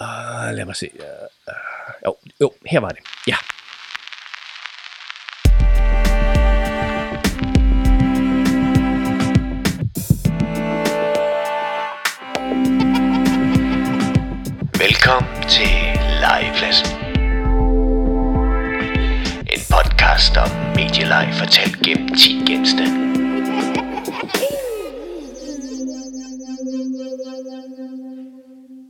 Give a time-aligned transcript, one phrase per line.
[0.00, 0.88] Uh, lad mig se.
[0.98, 1.04] Uh,
[1.48, 3.00] uh, jo, jo, her var det.
[3.26, 3.36] Ja.
[14.78, 15.68] Velkommen til
[16.22, 16.88] Legepladsen.
[19.46, 23.04] En podcast om medieleg fortalt gennem 10 genstande.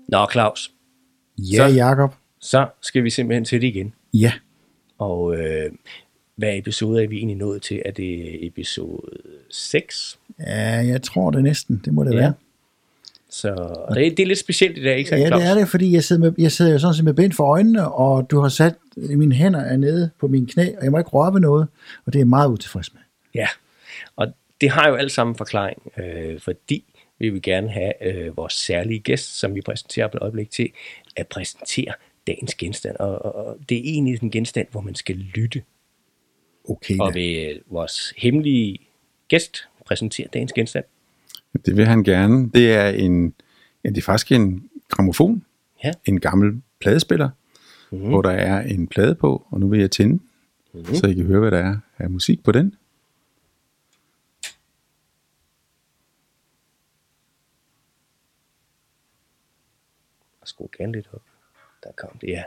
[0.09, 0.75] Nå, Claus.
[1.39, 2.15] Ja, Så- Jakob.
[2.41, 3.93] Så skal vi simpelthen til det igen.
[4.15, 4.33] Ja.
[4.99, 5.71] Og øh,
[6.37, 7.83] hvad episode er vi egentlig nået til?
[7.85, 9.03] Er det episode
[9.51, 10.19] 6?
[10.41, 11.83] ja, jeg tror det næsten.
[11.85, 12.17] Det må det Ja.
[12.17, 12.33] være.
[13.31, 13.53] Så
[13.89, 15.93] og det, det er lidt specielt i dag, ikke sandt, Ja, det er det, fordi
[15.93, 18.49] jeg sidder, med, jeg sidder jo sådan set med bind for øjnene, og du har
[18.49, 21.67] sat mine hænder er nede på mine knæ, og jeg må ikke røre ved noget,
[22.07, 23.01] og det er jeg meget utilfreds med.
[23.35, 23.47] Ja,
[24.17, 24.27] og
[24.61, 26.85] det har jo alt sammen forklaring, øh, fordi
[27.25, 30.71] vi vil gerne have øh, vores særlige gæst, som vi præsenterer på et øjeblik til,
[31.17, 31.93] at præsentere
[32.27, 32.97] dagens genstand.
[32.97, 35.63] Og, og, og det er egentlig en genstand, hvor man skal lytte.
[36.69, 38.79] Okay, Og vil øh, vores hemmelige
[39.29, 40.85] gæst præsentere dagens genstand?
[41.67, 42.51] Det vil han gerne.
[42.51, 43.35] Det er en,
[43.85, 45.45] ja, det er faktisk en gramofon.
[45.85, 45.93] Ja.
[46.05, 47.31] En gammel pladespiller,
[47.91, 47.99] mm.
[47.99, 50.23] hvor der er en plade på, og nu vil jeg tænde,
[50.75, 50.85] mm.
[50.85, 52.75] så I kan høre, hvad der er af musik på den.
[60.55, 61.21] Og skru gerne lidt op.
[61.85, 62.43] Der kom det, ja.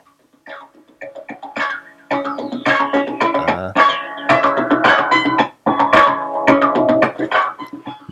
[3.47, 3.73] Ah.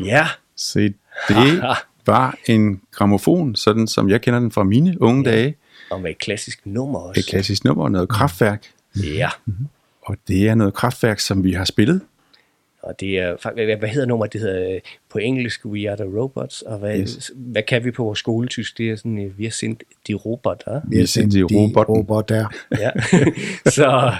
[0.06, 0.94] Ja, Se,
[1.28, 1.64] det
[2.06, 5.36] var en gramofon, sådan som jeg kender den fra mine unge ja.
[5.36, 5.56] dage.
[5.92, 7.20] og med et klassisk nummer også.
[7.20, 8.66] Et klassisk nummer, noget kraftværk.
[8.96, 9.30] Ja,
[10.02, 12.02] Og det er noget kraftværk, som vi har spillet.
[12.86, 14.34] Og det er, hvad, hvad hedder nummeret?
[14.34, 17.32] Det hedder øh, på engelsk We Are The Robots, og hvad, yes.
[17.36, 18.78] Hvad kan vi på vores skoletysk?
[18.78, 20.82] Det er sådan, øh, vi har sendt de robotter.
[20.90, 21.96] Vi har sendt de robotten.
[21.96, 22.46] robotter.
[22.80, 22.90] Ja.
[23.78, 24.14] så,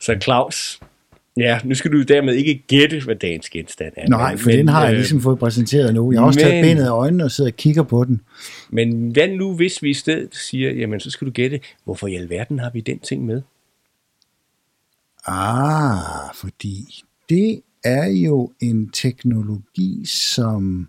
[0.00, 0.80] så Claus,
[1.36, 4.08] ja, nu skal du dermed ikke gætte, hvad dagens genstand er.
[4.08, 6.12] Nej, for den har jeg øh, ligesom fået præsenteret nu.
[6.12, 8.20] Jeg har også taget men- bindet af øjnene og sidder og kigger på den.
[8.70, 12.14] Men hvad nu, hvis vi i stedet siger, jamen så skal du gætte, hvorfor i
[12.14, 13.42] alverden har vi den ting med?
[15.26, 20.88] Ah, fordi det er jo en teknologi, som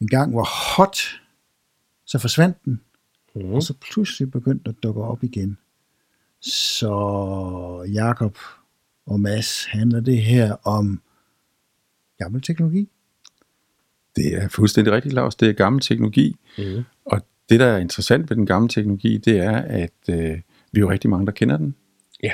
[0.00, 0.96] engang var hot,
[2.06, 2.80] så forsvandt den,
[3.34, 3.52] Mhm.
[3.52, 5.58] og så pludselig begyndte at dukke op igen.
[6.40, 8.38] Så Jakob
[9.06, 11.02] og Mads, handler det her om
[12.18, 12.88] gammel teknologi?
[14.16, 15.34] Det er fuldstændig rigtigt, Lars.
[15.34, 16.36] Det er gammel teknologi.
[16.58, 16.82] Mhm.
[17.04, 20.16] Og det, der er interessant ved den gamle teknologi, det er, at øh,
[20.72, 21.74] vi er jo rigtig mange, der kender den.
[22.22, 22.32] Ja,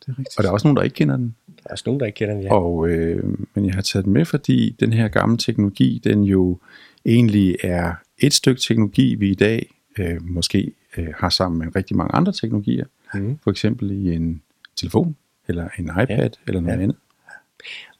[0.00, 0.38] Det er rigtigt.
[0.38, 1.36] Og der er også nogen, der ikke kender den.
[1.64, 2.54] Der er også nogen, der ikke kender den, ja.
[2.54, 6.58] Og, øh, men jeg har taget den med, fordi den her gamle teknologi, den jo
[7.06, 11.96] egentlig er et stykke teknologi, vi i dag øh, måske øh, har sammen med rigtig
[11.96, 12.84] mange andre teknologier.
[13.14, 13.38] Mhm.
[13.44, 14.42] For eksempel i en
[14.76, 15.16] telefon,
[15.48, 16.28] eller en iPad, Ja.
[16.46, 16.76] eller noget Ja.
[16.78, 16.82] ja.
[16.82, 16.96] andet.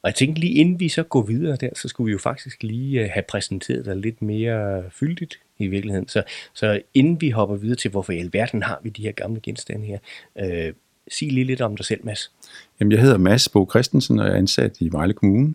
[0.02, 2.62] Og jeg tænkte lige inden vi så går videre der, så skulle vi jo faktisk
[2.62, 6.08] lige øh, have præsenteret dig lidt mere fyldigt i virkeligheden.
[6.08, 6.22] Så,
[6.54, 9.86] så inden vi hopper videre til, hvorfor i alverden har vi de her gamle genstande
[9.86, 9.98] her,
[10.38, 10.72] øh,
[11.10, 12.32] sig lige lidt om dig selv, Mads.
[12.80, 15.54] Jamen, jeg hedder Mads Bo Christensen, og jeg er ansat i Vejle Kommune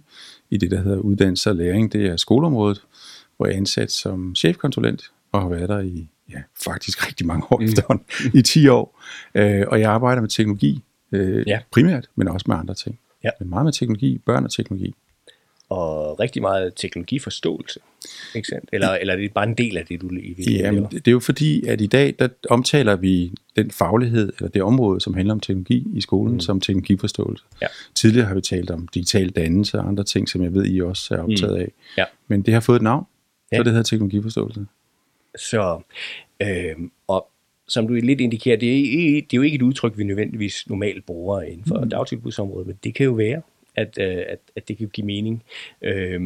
[0.50, 1.94] i det, der hedder uddannelse og læring.
[1.94, 2.82] Det er skoleområdet,
[3.38, 7.48] hvor jeg er ansat som chefkonsulent og har været der i ja, faktisk rigtig mange
[7.52, 7.66] år mm.
[7.66, 8.06] efterhånden,
[8.40, 9.02] i 10 år.
[9.36, 11.60] Øh, og jeg arbejder med teknologi øh, Ja.
[11.72, 13.00] primært, men også med andre ting.
[13.24, 13.30] Ja.
[13.40, 14.96] Men meget med teknologi, børn og teknologi.
[15.69, 17.80] Og rigtig meget teknologiforståelse,
[18.35, 18.69] ikke sandt?
[18.74, 21.19] Eller, eller er det bare en del af det, du i Jamen, det er jo
[21.19, 25.40] fordi, at i dag, der omtaler vi den faglighed, eller det område, som handler om
[25.40, 26.40] teknologi i skolen, mm.
[26.40, 27.44] som teknologiforståelse.
[27.62, 27.68] Ja.
[27.96, 31.16] Tidligere har vi talt om digital dannelse og andre ting, som jeg ved, I også
[31.16, 31.72] er optaget af.
[31.97, 32.06] Ja.
[32.28, 33.06] Men det har fået et navn,
[33.51, 33.57] Ja.
[33.57, 34.66] så det hedder teknologiforståelse.
[35.38, 35.81] Så,
[36.41, 36.75] øh,
[37.07, 37.28] og
[37.68, 41.06] som du lidt indikerer, det er, det er jo ikke et udtryk, vi nødvendigvis normalt
[41.06, 41.90] bruger inden for mm.
[41.90, 43.41] dagtilbudsområdet, men det kan jo være,
[43.82, 45.44] at, øh, at, at det kan give mening.
[45.84, 46.22] Øh,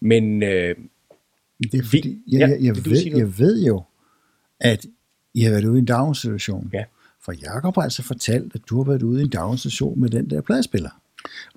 [0.00, 0.74] men øh,
[1.72, 3.82] Det er fordi, Vi- jeg, ja, jeg, jeg, sige ved, jeg ved jo,
[4.60, 4.86] at
[5.34, 6.70] I har været ude i en daginstitution.
[6.72, 6.84] Ja.
[7.24, 10.30] For Jakob har altså fortalt, at du har været ude i en daginstitution med den
[10.30, 10.90] der pladespiller.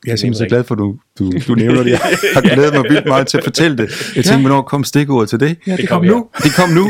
[0.06, 1.92] Jeg er simpelthen så glad for, at du, du, du nævner det.
[1.92, 2.00] Jeg
[2.34, 4.16] har glædet mig vildt meget til at fortælle det.
[4.16, 5.58] Jeg tænkte, hvornår kom stikordet til det?
[5.68, 6.30] Ja, det, Det kom kom nu.
[6.44, 6.86] Det kom nu.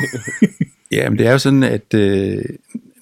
[0.91, 2.43] Jamen, det er jo sådan, at øh,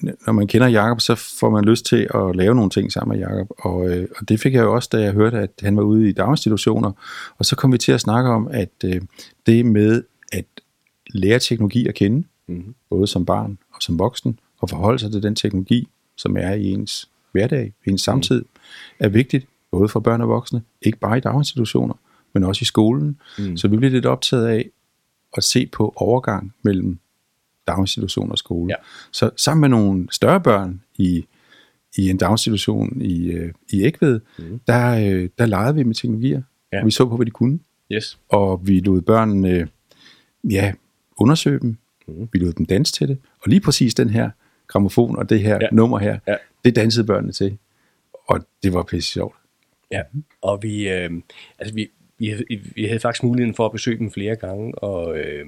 [0.04, 3.28] når man kender Jakob, så får man lyst til at lave nogle ting sammen med
[3.28, 3.48] Jakob.
[3.58, 6.10] Og, øh, og det fik jeg jo også, da jeg hørte, at han var ude
[6.10, 6.92] i daginstitutioner.
[7.38, 9.02] Og så kom vi til at snakke om, at øh,
[9.46, 10.46] det med at
[11.14, 12.76] lære teknologi at kende, Mhm.
[12.90, 16.66] både som barn og som voksen, og forholde sig til den teknologi, som er i
[16.66, 18.46] ens hverdag, i ens samtid,
[19.00, 21.94] er vigtigt, både for børn og voksne, ikke bare i daginstitutioner,
[22.34, 23.20] men også i skolen.
[23.40, 23.58] Mm.
[23.58, 24.70] Så vi bliver lidt optaget af
[25.38, 26.98] at se på overgang mellem
[27.68, 28.70] daginstitution og skole.
[28.70, 28.76] Ja.
[29.12, 31.26] Så sammen med nogle større børn i,
[31.98, 34.60] i en daginstitution i, øh, i Ægved, mm.
[34.68, 36.42] der, øh, der legede vi med teknologier.
[36.74, 36.84] Ja.
[36.86, 37.60] Vi så på, hvad de kunne,
[37.92, 38.20] Yes.
[38.30, 39.68] og vi lod børnene øh,
[40.52, 40.74] ja,
[41.18, 41.78] undersøge dem.
[42.08, 42.30] Mm.
[42.34, 43.18] Vi lod dem danse til det.
[43.42, 44.30] Og lige præcis den her
[44.68, 45.68] gramofon og det her Ja.
[45.72, 46.36] nummer her, Ja.
[46.66, 47.58] det dansede børnene til.
[48.28, 49.36] Og det var pisse sjovt.
[49.92, 50.02] Ja,
[50.42, 51.10] og vi, øh,
[51.60, 51.88] altså vi,
[52.20, 52.34] vi,
[52.76, 55.46] vi havde faktisk muligheden for at besøge dem flere gange, og øh,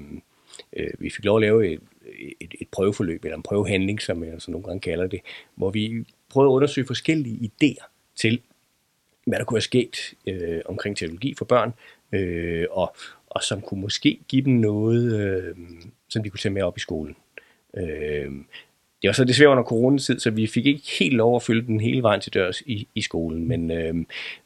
[0.76, 1.80] øh, vi fik lov at lave et,
[2.40, 5.20] et, et prøveforløb, eller en prøvehandling, som jeg så nogle gange kalder det,
[5.54, 7.86] hvor vi prøvede at undersøge forskellige idéer
[8.16, 8.40] til,
[9.26, 11.72] hvad der kunne være sket øh, omkring teknologi for børn,
[12.12, 15.56] øh, og, og som kunne måske give dem noget, øh,
[16.08, 17.16] som de kunne tage med op i skolen.
[17.76, 18.30] Øh,
[19.02, 21.80] det var så desværre under coronatid, så vi fik ikke helt lov at følge den
[21.80, 23.94] hele vejen til dørs i, i skolen, men, øh,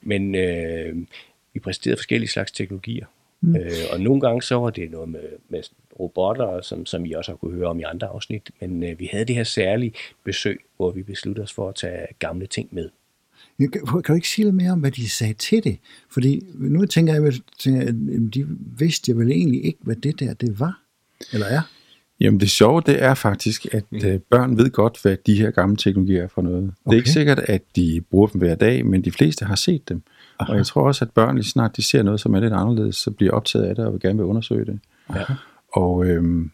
[0.01, 0.97] men øh,
[1.53, 3.07] vi præsenterede forskellige slags teknologier.
[3.41, 3.57] Mm.
[3.57, 5.63] Øh, og nogle gange så var det noget med, med
[6.01, 9.09] robotter, som, som I også har kunne høre om i andre afsnit, men øh, vi
[9.13, 9.93] havde det her særlige
[10.25, 12.89] besøg, hvor vi besluttede os for at tage gamle ting med.
[13.61, 15.79] Ja, Kan, kan du ikke sige lidt mere om, hvad de sagde til det?
[16.11, 18.47] Fordi nu tænker jeg, at tænker, at jamen, de
[18.79, 20.81] vidste jeg vel egentlig ikke, hvad det der det var,
[21.33, 21.63] eller er.
[22.21, 24.01] Jamen det sjove, det er faktisk, at mm.
[24.31, 26.63] børn ved godt, hvad de her gamle teknologier er for noget.
[26.63, 26.73] Okay.
[26.87, 29.89] Det er ikke sikkert, at de bruger dem hver dag, men de fleste har set
[29.89, 30.03] dem.
[30.39, 30.53] Aha.
[30.53, 32.97] Og jeg tror også, at børn lige snart de ser noget, som er lidt anderledes,
[32.97, 34.79] så bliver optaget af det og vil gerne vil undersøge det.
[35.15, 35.25] Ja.
[35.73, 36.51] Og øhm,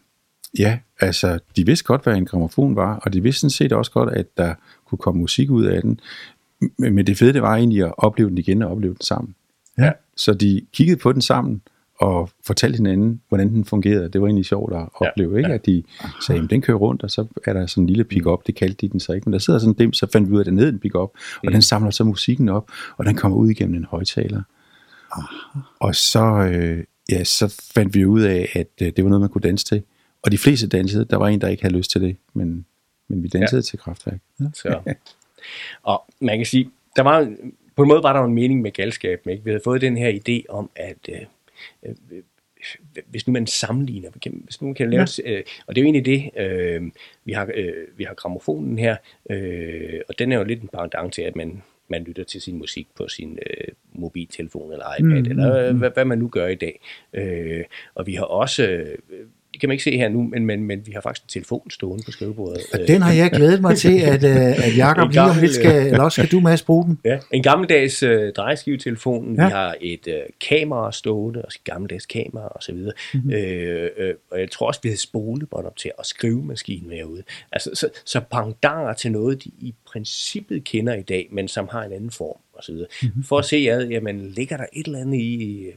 [0.59, 3.91] ja, altså, de vidste godt, hvad en gramofon var, og de vidste sådan set også
[3.91, 4.53] godt, at der
[4.85, 5.99] kunne komme musik ud af den.
[6.77, 9.35] Men det fede, det var egentlig at opleve den igen og opleve den sammen.
[9.77, 9.91] Ja.
[10.15, 11.61] Så de kiggede på den sammen
[11.99, 14.09] og fortalte hinanden, hvordan den fungerede.
[14.09, 15.53] Det var egentlig sjovt at Ja, opleve, ikke?
[15.53, 15.83] At de
[16.25, 18.87] sagde, at den kører rundt, og så er der sådan en lille pick-up, det kaldte
[18.87, 20.43] de den så ikke, men der sidder sådan en dem, så fandt vi ud af,
[20.43, 21.09] at den hed en pick-up,
[21.45, 24.41] og den samler så musikken op, og den kommer ud igennem en højtaler.
[25.79, 29.29] Og så, øh, ja, så fandt vi ud af, at øh, det var noget, man
[29.29, 29.83] kunne danse til.
[30.21, 31.05] Og de fleste dansede.
[31.05, 32.65] Der var en, der ikke havde lyst til det, men,
[33.07, 33.63] men vi dansede ja.
[33.63, 34.19] til kraftværk.
[34.53, 34.79] Så.
[35.83, 37.35] Og man kan sige, der var,
[37.75, 39.31] på en måde var der en mening med galskaben.
[39.31, 39.43] Ikke?
[39.43, 41.21] Vi havde fået den her idé om, at øh,
[41.85, 42.23] øh,
[43.07, 45.31] hvis nu man sammenligner, hvis nu man kan lave, ja.
[45.31, 46.91] øh, og det er jo egentlig det, øh,
[47.25, 48.97] vi, har, øh, vi har gramofonen her,
[49.29, 52.57] øh, og den er jo lidt en pendant til, at man, man lytter til sin
[52.57, 56.47] musik på sin øh, mobiltelefon eller iPad, mm, eller øh, hvad, hvad man nu gør
[56.47, 56.81] i dag.
[57.13, 57.63] Øh,
[57.95, 58.97] og vi har også, øh,
[59.57, 61.69] det kan man ikke se her nu, men, men, men vi har faktisk en telefon
[61.69, 62.61] stående på skrivebordet.
[62.73, 65.87] Og den har jeg glædet mig til, at, øh, at Jacob lige om lidt skal,
[65.87, 66.99] eller også skal du, Mads, bruge den.
[67.05, 69.45] Ja, en gammeldags øh, drejeskivetelefon, ja.
[69.45, 72.93] Vi har et øh, kamera stående, et gammeldags kamera og så videre.
[73.13, 73.31] Mm-hmm.
[73.31, 77.23] Øh, øh, og jeg tror også, vi havde spolebånd op til at skrivemaskinen herude.
[77.51, 81.83] Altså, så, så pendanger til noget, de i princippet kender i dag, men som har
[81.83, 82.87] en anden form og så videre.
[83.01, 83.23] Mm-hmm.
[83.23, 85.67] For at se, at, jamen, ligger der et eller andet i,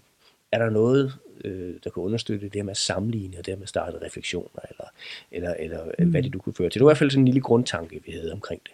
[0.53, 1.13] er der noget,
[1.45, 3.97] øh, der kan understøtte det her med at sammenligne, og det her med at starte
[4.05, 4.85] refleksioner, eller,
[5.33, 6.11] eller, eller mm.
[6.11, 6.79] hvad det du kunne føre til.
[6.79, 8.73] Det var i hvert fald sådan en lille grundtanke, vi havde omkring det.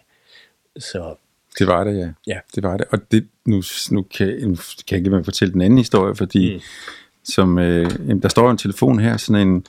[0.83, 1.15] Så
[1.59, 2.09] Det var det, ja.
[2.27, 2.39] Ja.
[2.55, 2.85] Det var det.
[2.91, 6.55] Og det, nu, nu, kan, nu kan jeg ikke mig fortælle den anden historie, fordi
[6.55, 6.61] mm.
[7.23, 7.91] som, øh,
[8.21, 9.65] der står en telefon her, sådan en,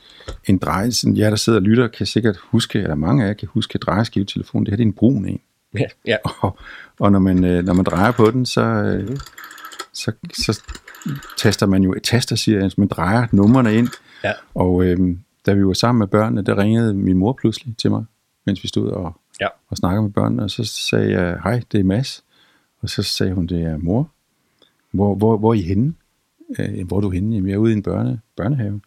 [0.49, 3.35] en drej, sådan, jer der sidder og lytter, kan sikkert huske, eller mange af jer
[3.35, 4.65] kan huske drejeskivetelefon.
[4.65, 5.41] Det her det er en brun en.
[5.75, 6.17] ja, ja.
[6.41, 6.59] Og,
[6.99, 9.17] og når, man, øh, når man drejer på den, så, øh,
[9.93, 10.63] så, så
[11.39, 13.89] taster man jo et taster, siger jeg, man drejer numrene ind.
[14.25, 14.33] Ja.
[14.55, 15.17] Og øh,
[15.47, 18.05] da vi var sammen med børnene, der ringede min mor pludselig til mig,
[18.47, 19.47] mens vi stod og, Ja.
[19.69, 22.25] og snakkede med børnene, og så sagde jeg, hej, det er Mads.
[22.81, 24.11] Og så sagde hun, det er mor.
[24.93, 25.95] Hvor, hvor, hvor er I henne?
[26.59, 27.35] Øh, hvor er du henne?
[27.35, 28.81] Jamen, jeg er ude i en børne, børnehave.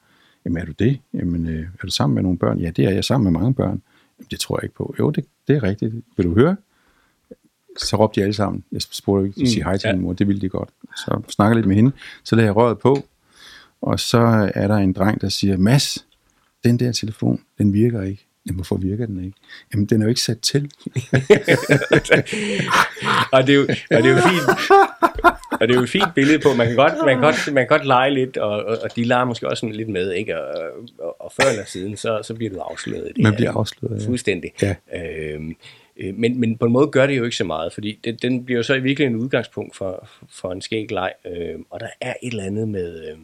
[0.45, 0.99] Jamen, er du det?
[1.13, 2.59] Jamen, øh, er du sammen med nogle børn?
[2.59, 3.81] Ja, det er jeg sammen med mange børn.
[4.19, 4.95] Jamen, det tror jeg ikke på.
[4.99, 5.93] Jo, det, det er rigtigt.
[6.17, 6.55] Vil du høre?
[7.77, 8.63] Så råbte de alle sammen.
[8.71, 9.93] Jeg spurgte ikke, de sige hej til ja.
[9.93, 10.13] min mor.
[10.13, 10.69] Det ville de godt.
[10.97, 11.91] Så snakker lidt med hende.
[12.23, 13.05] Så lader jeg røret på.
[13.81, 16.05] Og så er der en dreng, der siger, Mads,
[16.63, 18.27] den der telefon, den virker ikke.
[18.45, 19.37] Jamen, hvorfor virker den ikke?
[19.73, 20.61] Jamen, den er jo ikke sat til.
[23.33, 24.71] og, det er jo, og det er jo fint.
[25.61, 27.67] Og det er jo et fint billede på, man kan godt, man kan godt, man
[27.67, 30.41] kan godt lege lidt, og, og, og de leger måske også sådan lidt med, ikke?
[30.41, 33.11] Og, og, og før eller siden, så, så bliver du afsløret.
[33.15, 34.07] Det Man bliver afsløret, ja.
[34.07, 34.51] Fuldstændig.
[34.61, 34.75] Ja.
[34.95, 35.55] Øhm,
[35.97, 38.45] øh, men, men på en måde gør det jo ikke så meget, fordi den, den
[38.45, 41.89] bliver jo så i virkeligheden en udgangspunkt for, for en skæg leg, øh, og der
[42.01, 43.11] er et eller andet med...
[43.11, 43.17] Øh,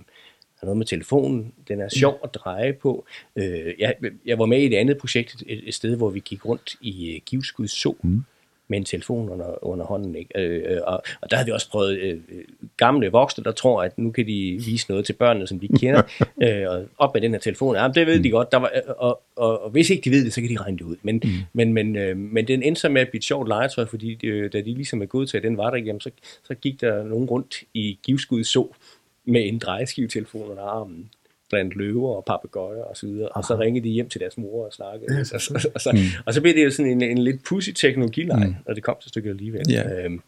[0.60, 3.06] der er noget med telefonen, den er sjov at dreje på.
[3.36, 3.96] Øh, jeg,
[4.26, 7.16] jeg var med i et andet projekt, et, et sted, hvor vi gik rundt i
[7.16, 8.24] øh, Givskuds Zoo, mm
[8.68, 10.16] med en telefon under, under hånden.
[10.16, 10.40] Ikke?
[10.40, 12.44] Øh, øh, og, og der havde vi også prøvet øh, øh,
[12.78, 16.02] gamle voksne, der tror, at nu kan de vise noget til børnene, som de kender,
[16.44, 17.76] øh, og op med den her telefon.
[17.76, 18.52] Ja, det ved de godt.
[18.52, 20.78] Der var, øh, og, og, og hvis ikke de ved det, så kan de regne
[20.78, 20.96] det ud.
[21.02, 21.30] Men, mm.
[21.54, 24.50] men, men, øh, men den endte så med at blive et sjovt legetøj, fordi de,
[24.50, 26.10] da de ligesom er gået til, at den var der, jamen, så,
[26.44, 28.74] så gik der nogen rundt i Givskud Zoo,
[29.28, 31.10] med en drejeskivetelefon under armen.
[31.50, 34.66] Blandt løver og papegøjer og så videre, og så ringede de hjem til deres mor
[34.66, 35.14] og snakkede.
[35.14, 37.70] Ja, og, så, og, så, og så blev det jo sådan en, en lidt pussy
[37.76, 38.56] teknologileg, mm.
[38.66, 39.66] og det kom til stykket alligevel.
[39.70, 40.04] Ja.
[40.04, 40.22] Øhm,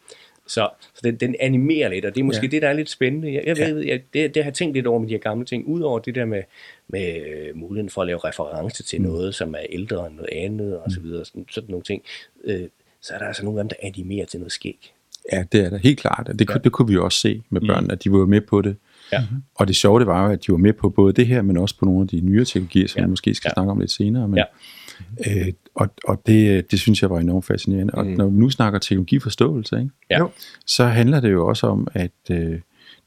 [0.46, 2.46] så, så den, den animerer lidt, og det er måske Ja.
[2.46, 2.50] ja.
[2.50, 3.34] det, der er lidt spændende.
[3.34, 5.44] Jeg, jeg ved, jeg, det, det har jeg tænkt lidt over med de her gamle
[5.46, 6.42] ting, udover det der med,
[6.88, 9.06] med øh, muligheden for at lave reference til mm.
[9.06, 12.02] noget, som er ældre end noget andet, og så videre, sådan, sådan nogle ting.
[12.44, 12.68] Øh,
[13.00, 14.92] så er der altså nogle af dem, der animerer til noget skæg.
[15.32, 16.30] Ja, det er der helt klart.
[16.38, 16.54] Det, ja.
[16.54, 18.76] det kunne vi jo også se med børn, at de var med på det.
[19.12, 19.22] Ja.
[19.54, 21.56] Og det sjove det var jo, at de var med på både det her, men
[21.56, 23.04] også på nogle af de nyere teknologier, som Ja.
[23.04, 23.54] vi måske skal Ja.
[23.54, 24.28] snakke om lidt senere.
[24.28, 24.44] Men, Ja.
[25.46, 27.94] øh, og og det, det synes jeg var enormt fascinerende.
[27.94, 28.12] Og Mm.
[28.12, 30.18] når vi nu snakker teknologiforståelse, ikke, Ja.
[30.18, 30.30] Jo.
[30.66, 32.60] så handler det jo også om, at øh,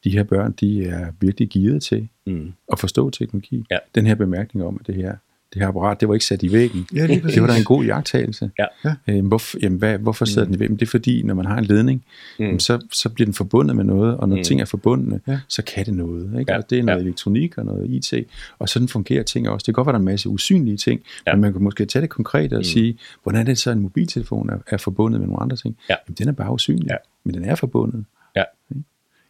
[0.03, 2.51] de her børn, de er virkelig gearet til Mm.
[2.71, 3.65] at forstå teknologi.
[3.71, 3.77] Ja.
[3.95, 5.15] Den her bemærkning om, at det her,
[5.53, 6.87] det her apparat, det var ikke sat i væggen.
[6.95, 7.33] Ja, præcis.
[7.33, 8.51] det var da en god jagttagelse.
[8.59, 8.65] Ja.
[8.85, 8.95] Ja.
[9.07, 10.45] Øh, hvorfor, jamen, hvad, hvorfor sidder mm.
[10.51, 10.77] den i væggen?
[10.79, 12.03] Det er fordi, når man har en ledning,
[12.39, 12.45] mm.
[12.45, 14.43] jamen, så, så bliver den forbundet med noget, og når mm.
[14.43, 15.39] ting er forbundne, Ja.
[15.47, 16.39] så kan det noget.
[16.39, 16.51] Ikke?
[16.51, 16.57] Ja.
[16.57, 17.03] Og det er noget Ja.
[17.03, 18.13] elektronik og noget IT,
[18.59, 19.63] og sådan fungerer ting også.
[19.63, 21.33] Det kan godt være, der er en masse usynlige ting, Ja.
[21.33, 22.63] men man kan måske tage det konkret og mm.
[22.63, 25.77] sige, hvordan er det så, en mobiltelefon er, er forbundet med nogle andre ting?
[25.89, 25.95] Ja.
[26.07, 26.95] Jamen, den er bare usynlig, Ja.
[27.23, 28.05] men den er forbundet.
[28.35, 28.43] Ja.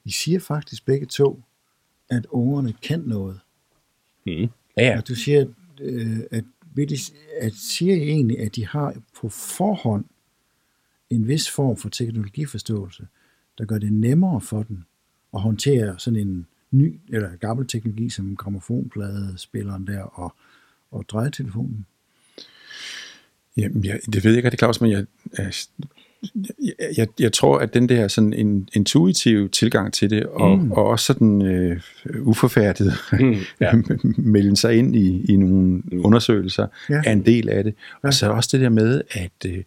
[0.05, 1.43] I siger faktisk begge to,
[2.09, 3.39] at ungerne kan noget.
[4.25, 4.31] Mm.
[4.31, 4.97] Ja, ja.
[4.97, 5.45] Og du siger,
[5.81, 6.43] øh, at,
[6.75, 6.97] vil de,
[7.41, 10.05] at siger I egentlig, at de har på forhånd
[11.09, 13.07] en vis form for teknologiforståelse,
[13.57, 14.83] der gør det nemmere for dem
[15.33, 20.35] at håndtere sådan en ny eller gammel teknologi som gramofonpladespilleren der og,
[20.91, 21.85] og drejetelefonen.
[23.57, 25.05] Jamen, jeg, det ved jeg ikke er Claus, men jeg,
[25.37, 25.53] jeg,
[26.97, 30.71] jeg, jeg, tror, at den der sådan en intuitiv tilgang til det, og, mm.
[30.71, 31.81] og også sådan øh,
[32.21, 33.71] uforfærdet Mm, ja.
[34.17, 36.95] melde sig ind i, i nogle undersøgelser, Ja.
[36.95, 37.01] ja.
[37.05, 37.75] er en del af det.
[38.03, 38.07] Ja.
[38.07, 39.63] Og så også det der med, at øh,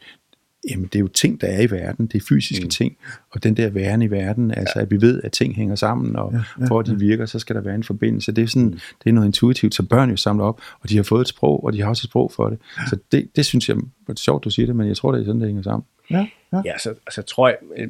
[0.71, 2.71] jamen, det er jo ting, der er i verden, det er fysiske mm.
[2.71, 2.97] ting,
[3.31, 6.31] og den der væren i verden, altså at vi ved, at ting hænger sammen, og
[6.33, 8.33] Ja, ja, ja, ja, for at de virker, så skal der være en forbindelse.
[8.33, 8.79] Det er, sådan, mm.
[9.05, 11.65] det er noget intuitivt, så børn jo samler op, og de har fået et sprog,
[11.65, 12.59] og de har også et sprog for det.
[12.89, 15.21] Så det, det synes jeg, det er sjovt, du siger det, men jeg tror, det
[15.21, 15.85] er sådan, det hænger sammen.
[16.11, 16.63] Ja, ja.
[16.65, 17.89] Ja, så, så tror jeg, øh,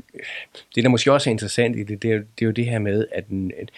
[0.74, 2.66] det der måske også er interessant i det, det er, jo- det er jo det
[2.66, 3.24] her med, at,
[3.58, 3.70] at,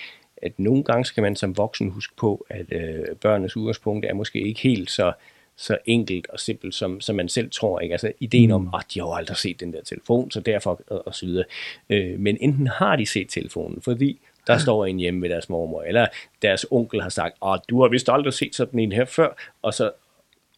[0.43, 4.41] at nogle gange skal man som voksen huske på, at øh, børnenes udgangspunkt er måske
[4.41, 5.13] ikke helt så,
[5.57, 7.81] så enkelt og simpelt, som, som man selv tror.
[7.81, 7.93] Ikke?
[7.93, 11.07] Altså ideen om, at de har jo aldrig set den der telefon, så derfor og,
[11.07, 11.45] og så videre.
[11.91, 15.83] Øh, men enten har de set telefonen, fordi der står en hjemme med deres mormor,
[15.83, 16.07] eller
[16.43, 19.29] deres onkel har sagt, at du har vist aldrig set sådan en her før,
[19.63, 19.91] og så,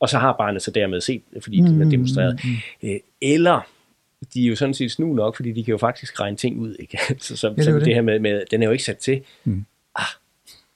[0.01, 2.41] og så har barnet så dermed set det, fordi det er demonstreret.
[2.83, 3.61] Øh, eller
[4.35, 6.77] de er jo sådan set snu nok, fordi de kan jo faktisk regne ting ud.
[6.79, 6.99] Ikke?
[7.19, 7.95] så, det ja, så jo det, det.
[7.95, 9.23] her med, med, den er jo ikke sat til.
[9.45, 9.65] Mm.
[9.97, 10.05] Ah,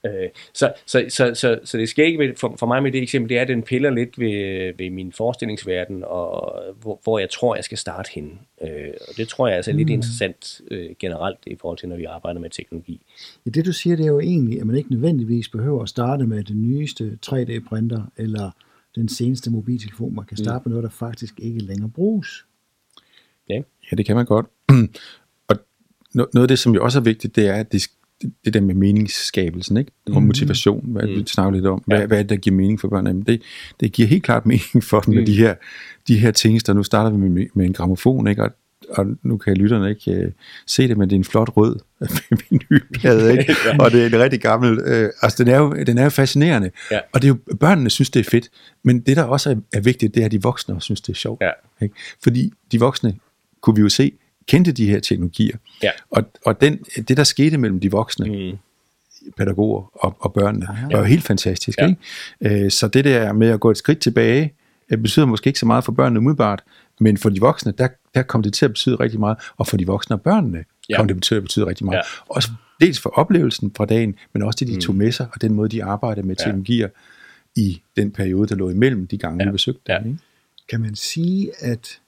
[0.05, 3.29] øh, så, så, så, så, så det skal ikke for, for mig med det eksempel,
[3.29, 7.55] det er, at den piller lidt ved, ved min forestillingsverden, og hvor, hvor jeg tror,
[7.55, 8.31] jeg skal starte henne.
[8.61, 11.95] Øh, og det tror jeg altså er lidt interessant øh, generelt i forhold til, når
[11.95, 13.01] vi arbejder med teknologi.
[13.45, 16.27] Ja, det du siger, det er jo egentlig, at man ikke nødvendigvis behøver at starte
[16.27, 18.51] med den nyeste 3D-printer, eller
[18.95, 20.15] den seneste mobiltelefon.
[20.15, 22.45] Man kan starte med noget, der faktisk ikke længere bruges.
[23.49, 23.61] Ja,
[23.91, 24.45] Ja, det kan man godt.
[25.49, 25.55] og
[26.17, 27.83] no- noget af det, som jo også er vigtigt, det er, at det,
[28.45, 29.91] det der med meningsskabelsen, ikke?
[30.11, 31.83] og motivation, hvad vi snakker lidt om.
[31.87, 32.05] Hvad, Ja.
[32.05, 33.07] hvad er det, der giver mening for børn?
[33.07, 33.41] Jamen, det,
[33.79, 35.25] det giver helt klart mening for dem med Mm.
[35.25, 35.55] de her,
[36.07, 38.43] de her ting, der nu starter vi med, med en gramofon, ikke?
[38.43, 38.49] Og,
[38.89, 40.31] og nu kan lytterne ikke uh,
[40.67, 41.79] se det, men det er en flot rød
[42.49, 43.55] vinylplade, ikke?
[43.79, 46.71] Og det er en rigtig gammel, øh, altså den er, jo, den er jo fascinerende,
[46.91, 46.99] Ja.
[47.13, 48.49] og det er jo, børnene synes, det er fedt,
[48.83, 51.09] men det, der også er, er vigtigt, det er, at de voksne også synes, det
[51.13, 51.41] er sjovt.
[51.41, 51.51] Ja.
[51.81, 51.95] Ikke?
[52.23, 53.15] Fordi de voksne,
[53.61, 54.11] kunne vi jo se,
[54.47, 55.57] kendte de her teknologier.
[55.83, 55.91] Ja.
[56.09, 56.77] Og, og den,
[57.07, 58.57] det, der skete mellem de voksne Mm.
[59.37, 60.87] pædagoger og, og børnene, Aha.
[60.91, 61.77] var jo helt fantastisk.
[61.77, 61.87] Ja.
[62.41, 62.63] Ikke?
[62.65, 64.53] Øh, Så det der med at gå et skridt tilbage,
[64.91, 66.63] øh, betyder måske ikke så meget for børnene umiddelbart,
[66.99, 69.77] men for de voksne, der, der kom det til at betyde rigtig meget, og for
[69.77, 70.97] de voksne og børnene Ja.
[70.97, 71.95] kom det til at betyde rigtig meget.
[71.97, 72.01] Ja.
[72.29, 72.49] Også
[72.81, 75.69] dels for oplevelsen fra dagen, men også det, de tog med sig, og den måde,
[75.69, 76.43] de arbejdede med Ja.
[76.43, 76.89] teknologier
[77.55, 79.49] i den periode, der lå imellem de gange, Ja.
[79.49, 79.97] vi besøgte Ja.
[79.99, 80.07] dem.
[80.07, 80.19] Ikke?
[80.69, 81.99] Kan man sige, at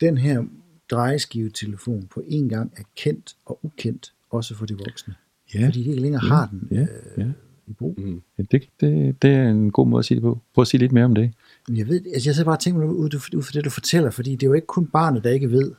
[0.00, 0.42] den her
[0.90, 5.14] drejeskivetelefon på en gang er kendt og ukendt, også for de voksne?
[5.54, 5.66] Ja.
[5.66, 6.86] Fordi de ikke længere har den Ja, øh,
[7.18, 7.26] ja.
[7.74, 7.94] Brug.
[7.98, 8.22] Mm.
[8.38, 10.38] Ja, det, det, det er en god måde at sige det på.
[10.54, 11.32] Prøv at sige lidt mere om det.
[11.68, 14.32] Jeg ved, altså jeg så bare tænker mig ud, ud fra det, du fortæller, fordi
[14.32, 15.72] det er jo ikke kun barnet, der ikke ved.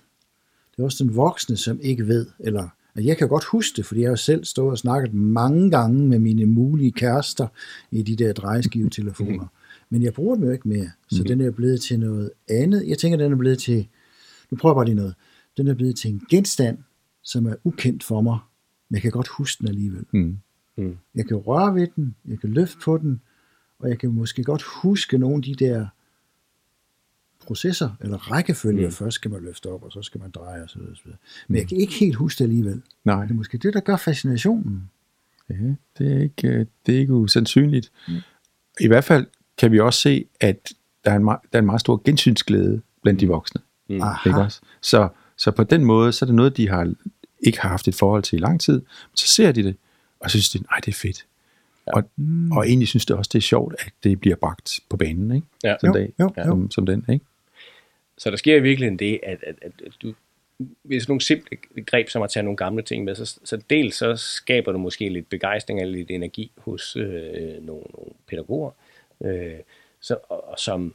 [0.72, 2.26] Det er også den voksne, som ikke ved.
[2.40, 5.72] Eller, og jeg kan godt huske det, fordi jeg har selv stået og snakket mange
[5.72, 7.48] gange med mine mulige kærester
[7.92, 9.46] i de der drejeskivetelefoner.
[9.90, 12.88] Men jeg bruger dem jo ikke mere, så den er blevet til noget andet.
[12.88, 13.88] Jeg tænker, den er blevet til,
[14.52, 15.16] nu prøver jeg bare lige noget,
[15.58, 16.78] den er blevet til en genstand,
[17.24, 18.38] som er ukendt for mig,
[18.90, 20.06] men jeg kan godt huske den alligevel.
[20.14, 20.38] Mm.
[20.78, 20.98] Mm.
[21.16, 23.22] Jeg kan røre ved den, jeg kan løfte på den,
[23.80, 25.88] og jeg kan måske godt huske nogle af de der
[27.46, 28.88] processer, eller rækkefølger.
[28.88, 28.94] Mm.
[28.94, 30.82] Først skal man løfte op, og så skal man dreje osv.
[30.92, 31.12] osv.
[31.48, 32.82] Men jeg kan ikke helt huske det alligevel.
[33.04, 33.22] Nej.
[33.22, 34.90] Det er måske det, der gør fascinationen.
[35.50, 35.56] Ja,
[35.98, 37.92] det er ikke, øh, det er ikke usandsynligt.
[38.08, 38.14] Mm.
[38.80, 39.26] I hvert fald
[39.58, 40.74] kan vi også se, at
[41.06, 43.62] der er en, der er en meget stor gensynsglæde blandt de voksne.
[43.90, 44.02] Mm.
[44.26, 44.62] Ikke også?
[44.82, 46.94] Så, så på den måde, så er det noget, de har
[47.40, 48.82] ikke har haft et forhold til i lang tid.
[49.14, 49.76] Så ser de det,
[50.22, 51.26] og så synes de, nej, det er fedt.
[51.88, 51.92] Ja.
[51.96, 52.52] Og, mm.
[52.52, 55.48] og egentlig synes det også, det er sjovt, at det bliver bragt på banen, ikke?
[55.64, 55.76] Ja.
[55.82, 56.44] Sådan Jo, dag, jo, jo.
[56.44, 57.26] Som, som den, ikke?
[58.18, 60.14] Så der sker i virkeligheden det, at, at, at at du,
[60.84, 64.16] hvis nogle simple greb, som at tage nogle gamle ting med, så, så dels så
[64.16, 68.72] skaber du måske lidt begejstring eller lidt energi hos øh, nogle, nogle pædagoger,
[69.24, 69.60] øh,
[70.02, 70.94] så, og, og som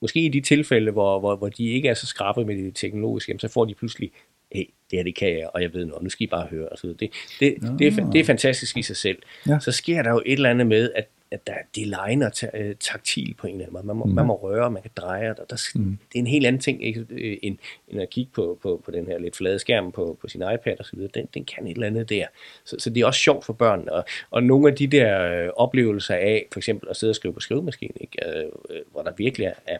[0.00, 3.38] måske i de tilfælde, hvor, hvor, hvor de ikke er så skrappe med det teknologiske,
[3.38, 4.12] så får de pludselig,
[4.54, 6.68] hey, det her det kan jeg, og jeg ved noget, nu skal I bare høre.
[6.68, 7.00] Og så det,
[7.40, 9.18] det, det, er, det er fantastisk i sig selv.
[9.48, 9.58] Ja.
[9.60, 12.74] Så sker der jo et eller andet med, at, at der, det legner ta- øh,
[12.80, 13.86] taktil på en eller anden måde.
[13.86, 14.14] Man må, mm.
[14.14, 15.98] man må røre, man kan dreje, og der, der, mm.
[16.12, 17.06] det er en helt anden ting, ikke?
[17.10, 17.58] Øh, end,
[17.88, 20.76] end at kigge på, på, på den her lidt flade skærm på, på sin iPad
[20.78, 21.10] og så videre.
[21.14, 22.26] Den, den kan et eller andet der.
[22.64, 23.92] Så, så det er også sjovt for børnene.
[23.92, 27.34] Og, og nogle af de der øh, oplevelser af, for eksempel at sidde og skrive
[27.34, 28.28] på skrivemaskine, ikke?
[28.28, 29.78] Øh, øh, hvor der virkelig er Er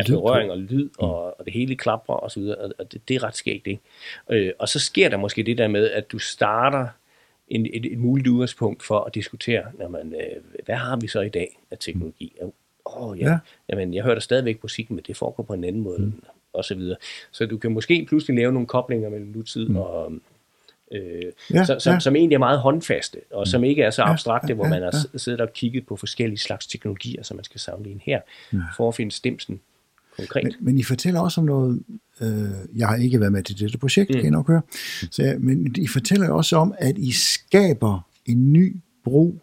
[0.00, 3.16] af berøring og lyd, og, og det hele klapper og så videre, og, det, det
[3.16, 3.80] er ret skægt, ikke?
[4.30, 6.86] Øh, og så sker der måske det der med, at du starter
[7.48, 11.28] en, et, et muligt udgangspunkt for at diskutere, jamen, øh, hvad har vi så i
[11.28, 12.36] dag af teknologi?
[12.42, 12.50] Åh,
[12.84, 13.24] oh, ja.
[13.24, 13.30] Ja.
[13.30, 13.38] ja.
[13.68, 16.22] Jamen, jeg hører da stadigvæk musik, men det foregår på en anden måde, mm.
[16.52, 16.96] og så videre.
[17.30, 19.76] Så du kan måske pludselig lave nogle koblinger mellem nutid mm.
[19.76, 20.12] og...
[20.12, 20.20] Øh,
[20.92, 22.00] Ja, ja, som, som, ja.
[22.00, 24.82] som egentlig er meget håndfaste, og som ikke er så abstrakte, ja, hvor ja, man
[24.82, 25.18] har ja.
[25.18, 28.20] siddet og kigget på forskellige slags teknologier, som man skal sammenligne her,
[28.76, 29.60] for at finde stemsen
[30.18, 30.44] konkret.
[30.44, 31.82] Men, men I fortæller også om noget,
[32.20, 32.28] øh,
[32.76, 34.16] jeg har ikke været med til dette projekt, mm.
[34.16, 34.62] kan I nok høre,
[35.10, 39.40] så, men I fortæller også om, at I skaber en ny brug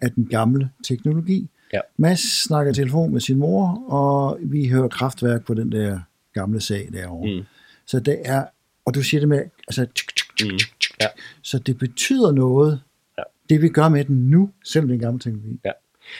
[0.00, 1.48] af den gamle teknologi.
[1.72, 1.80] Ja.
[1.96, 6.00] Mads snakker i telefon med sin mor, og vi hører kraftværk på den der
[6.32, 7.36] gamle sag derovre.
[7.36, 7.44] Mm.
[7.86, 8.44] Så det er,
[8.84, 10.58] og du siger det med, altså, tsk, tsk, tsk, Mm.
[10.58, 10.92] tsk, tsk.
[11.00, 11.06] Ja.
[11.42, 12.80] så det betyder noget,
[13.18, 13.22] Ja.
[13.48, 15.60] det vi gør med den nu, selvom det er en gammel teknologi.
[15.64, 15.70] Ja.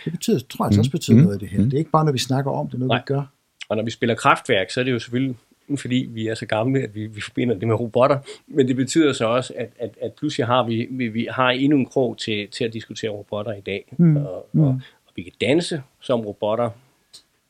[0.04, 1.22] Det betyder, tror jeg altså også betyder Mm.
[1.22, 1.62] noget af det her.
[1.64, 2.98] Det er ikke bare, når vi snakker om det, er noget Nej.
[2.98, 3.32] vi gør.
[3.68, 5.36] Og når vi spiller kraftværk, så er det jo selvfølgelig
[5.76, 8.18] fordi vi er så gamle, at vi, vi forbinder det med robotter.
[8.46, 11.78] Men det betyder så også, at, at, at pludselig har vi, vi, vi har endnu
[11.78, 13.84] en krog til, til at diskutere robotter i dag.
[13.96, 14.16] Mm.
[14.16, 16.70] Og, og, og vi kan danse som robotter,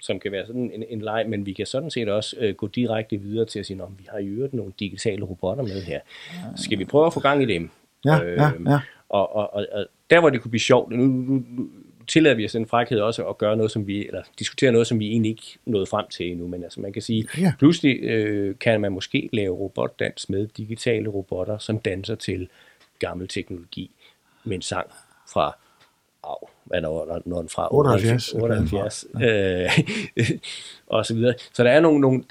[0.01, 2.67] som kan være sådan en, en leg, men vi kan sådan set også øh, gå
[2.67, 6.01] direkte videre til at sige, om vi har i øvrigt nogle digitale robotter med her.
[6.57, 7.71] Skal vi prøve at få gang i dem?
[8.05, 8.81] Ja, ja, ja.
[9.09, 11.69] Og, og, og, og der, hvor det kunne blive sjovt, nu, nu, nu
[12.09, 15.01] tillader vi os den frækhed også at gøre noget, som vi, eller diskutere noget, som
[15.01, 17.53] vi egentlig ikke nåede frem til endnu, men altså man kan sige, Ja.
[17.59, 22.49] pludselig øh, kan man måske lave robotdans med digitale robotter, som danser til
[22.99, 23.91] gammel teknologi
[24.45, 24.87] med en sang
[25.33, 25.57] fra,
[26.25, 29.71] au, hvad der når den fra 78, 78 øh,
[30.87, 31.35] og så videre.
[31.53, 32.25] Så der er nogle, nogle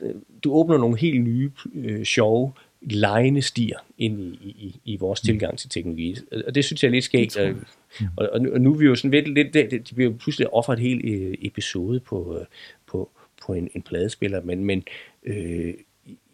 [0.43, 5.57] du åbner nogle helt nye, øh, sjove, lejende stier ind i, i, i vores tilgang
[5.57, 6.17] til teknologi.
[6.47, 7.37] Og det synes jeg er lidt skægt.
[8.01, 9.95] Og, og, og, nu, og nu er vi jo sådan lidt, lidt det, det, det
[9.95, 12.45] bliver pludselig offret et helt øh, episode på, øh,
[12.87, 13.09] på,
[13.45, 14.83] på en, en pladespiller, men, men
[15.23, 15.73] øh,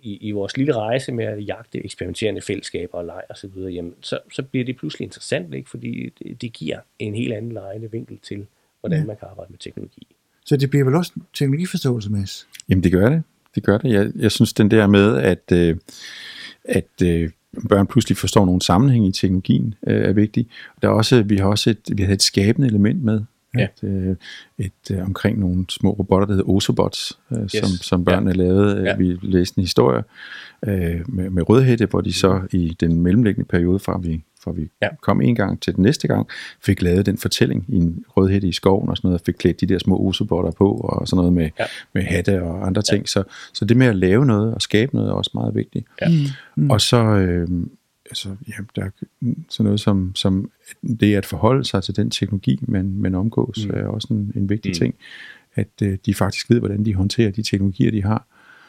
[0.03, 3.71] i, i vores lille rejse med at jagte eksperimenterende fællesskaber og leg og så videre,
[3.71, 5.69] jamen, så, så bliver det pludselig interessant, ikke?
[5.69, 8.45] fordi det, det giver en helt anden lejende vinkel til,
[8.79, 9.05] hvordan Ja.
[9.05, 10.07] man kan arbejde med teknologi.
[10.45, 12.47] Så det bliver vel også en teknologiforståelse, Mads?
[12.69, 13.23] Jamen det gør det.
[13.55, 13.91] Det gør det.
[13.93, 15.75] Jeg, jeg synes den der med, at, øh,
[16.65, 17.29] at øh,
[17.69, 20.47] børn pludselig forstår nogle sammenhæng i teknologien, øh, er vigtig.
[20.81, 23.21] Der er også, vi har også et, vi har et skabende element med.
[23.57, 23.63] Ja.
[23.63, 24.15] Et, øh,
[24.57, 27.51] et, øh, omkring nogle små robotter, der hedder Osobots, øh, yes.
[27.51, 28.37] som, som børnene Ja.
[28.37, 28.77] lavede.
[28.77, 28.95] Øh, Ja.
[28.95, 30.03] Vi læste en historie
[30.67, 34.69] øh, med, med rødhætte, hvor de så i den mellemliggende periode, fra vi, fra vi
[34.81, 34.87] Ja.
[35.01, 36.27] kom en gang til den næste gang,
[36.61, 39.61] fik lavet den fortælling i en rødhætte i skoven og sådan noget, og fik klædt
[39.61, 41.65] de der små osobotter på og sådan noget med, Ja.
[41.93, 43.09] med hatte og andre ting.
[43.09, 43.23] Så,
[43.53, 45.85] så det med at lave noget og skabe noget er også meget vigtigt.
[46.01, 46.07] Ja.
[46.55, 46.69] Mm.
[46.69, 47.47] Og så øh,
[48.09, 48.89] altså, ja, der er
[49.49, 50.51] sådan noget som, som
[50.99, 53.71] det at forholde sig til den teknologi, man, man omgås, mm.
[53.77, 54.73] er også en, en vigtig mm.
[54.73, 54.95] ting.
[55.55, 58.25] At øh, de faktisk ved, hvordan de håndterer de teknologier, de har.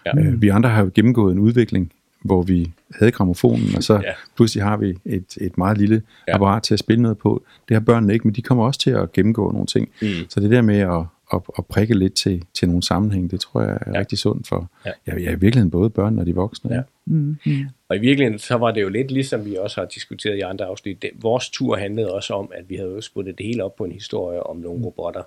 [0.07, 0.19] Ja.
[0.21, 4.13] Øh, vi andre har jo gennemgået en udvikling, hvor vi havde gramofonen, og så Ja.
[4.37, 6.35] pludselig har vi et, et meget lille Ja.
[6.35, 7.43] apparat til at spille noget på.
[7.69, 9.89] Det har børnene ikke, men de kommer også til at gennemgå nogle ting.
[10.03, 10.09] Mm.
[10.29, 11.05] Så det der med at,
[11.35, 13.99] at, at prikke lidt til, til nogle sammenhæng, det tror jeg er Ja.
[13.99, 14.91] rigtig sundt for Ja.
[15.07, 15.13] ja.
[15.19, 16.75] Ja, i virkeligheden både børn og de voksne.
[16.75, 16.81] Ja.
[17.05, 17.65] Mm, mm.
[17.89, 20.65] Og i virkeligheden, så var det jo lidt ligesom vi også har diskuteret i andre
[20.65, 21.03] afsnit.
[21.03, 23.85] Det, vores tur handlede også om, at vi havde jo spurgt det hele op på
[23.85, 25.23] en historie om nogle robotter,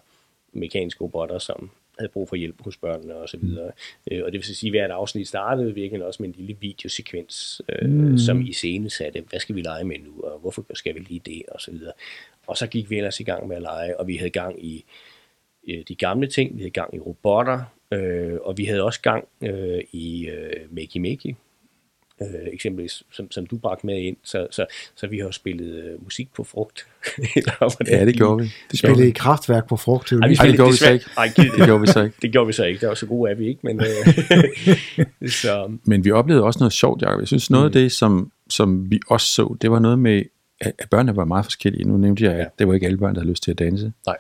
[0.54, 3.72] mekaniske robotter, som havde brug for hjælp hos børnene og så videre.
[4.12, 7.62] Øh, Og det vil sige, at hvert afsnit startede virkelig også med en lille videosekvens,
[7.70, 8.18] øh, mm.
[8.18, 11.22] som i scene satte, hvad skal vi lege med nu, og hvorfor skal vi lige
[11.26, 11.94] det, og så videre.
[12.48, 14.86] Og så gik vi ellers i gang med at lege, og vi havde gang i
[15.68, 19.28] øh, de gamle ting, vi havde gang i robotter, øh, og vi havde også gang
[19.44, 21.36] øh, i øh, Makey Makey,
[22.22, 24.18] øh, eksempelvis, som, som du bragte med ind.
[24.24, 26.88] Så, så, så vi har jo spillet øh, musik på frugt.
[27.36, 28.50] Eller hvordan Ja, det gjorde vi.
[28.72, 30.10] De spillede i kraftværk på frugt.
[30.10, 31.06] Det Ej, vi Ej, det gjorde vi så ikke.
[31.18, 32.16] Ej, giv- Det gjorde vi så ikke.
[32.22, 32.82] Det gjorde vi så ikke.
[32.82, 36.74] Der var så gode er vi ikke, men øh, så, Men vi oplevede også noget
[36.74, 37.20] sjovt, Jacob.
[37.20, 40.24] Jeg synes, noget af det, som, som vi også så, det var noget med,
[40.62, 41.88] at, at børnene var meget forskellige.
[41.88, 42.46] Nu nævnte jeg, at Ja.
[42.60, 43.92] det var ikke alle børn, der havde lyst til at danse.
[44.06, 44.16] nej.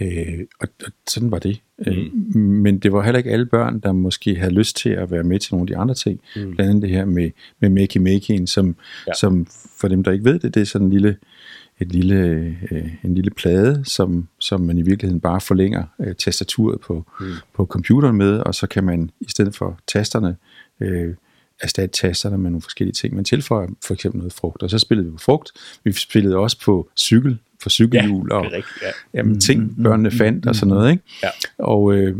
[0.00, 1.60] Øh, og, og sådan var det.
[1.78, 1.92] Mm.
[1.92, 5.22] Øh, men det var heller ikke alle børn, der måske havde lyst til at være
[5.22, 6.20] med til nogle af de andre ting.
[6.36, 6.54] Mm.
[6.54, 7.30] Blandt andet det her med,
[7.60, 8.76] med Makey Makey'en, som.
[9.06, 9.12] Ja.
[9.20, 9.46] som
[9.80, 11.16] for dem, der ikke ved det, det er sådan en lille,
[11.80, 12.16] et lille,
[12.70, 17.26] øh, en lille plade, som, som man i virkeligheden bare forlænger øh, tastaturet på, mm.
[17.54, 20.36] på computeren med, og så kan man i stedet for tasterne
[20.80, 21.14] øh,
[21.60, 23.14] erstatte tasterne med nogle forskellige ting.
[23.14, 25.52] Man tilføjer for eksempel noget frugt, og så spillede vi på frugt.
[25.84, 28.88] Vi spillede også på cykel, for cykelhjul, Ja, og rigtigt, ja.
[29.14, 30.90] jamen, ting, børnene fandt og sådan noget.
[30.90, 31.02] Ikke?
[31.22, 31.28] Ja.
[31.58, 32.16] Og øh,